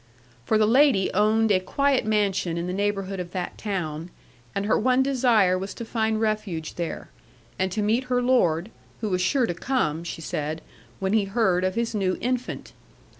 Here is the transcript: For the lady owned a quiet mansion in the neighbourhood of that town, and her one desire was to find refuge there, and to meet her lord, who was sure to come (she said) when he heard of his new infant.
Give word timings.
For 0.47 0.57
the 0.57 0.65
lady 0.65 1.13
owned 1.13 1.51
a 1.51 1.59
quiet 1.59 2.05
mansion 2.05 2.57
in 2.57 2.65
the 2.65 2.73
neighbourhood 2.73 3.19
of 3.19 3.33
that 3.33 3.55
town, 3.55 4.09
and 4.55 4.65
her 4.65 4.75
one 4.75 5.03
desire 5.03 5.59
was 5.59 5.75
to 5.75 5.85
find 5.85 6.19
refuge 6.19 6.73
there, 6.73 7.11
and 7.59 7.71
to 7.71 7.83
meet 7.83 8.05
her 8.05 8.19
lord, 8.19 8.71
who 9.01 9.09
was 9.11 9.21
sure 9.21 9.45
to 9.45 9.53
come 9.53 10.03
(she 10.03 10.19
said) 10.19 10.63
when 10.99 11.13
he 11.13 11.25
heard 11.25 11.63
of 11.63 11.75
his 11.75 11.93
new 11.93 12.17
infant. 12.19 12.73